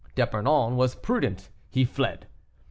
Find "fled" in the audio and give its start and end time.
1.85-2.25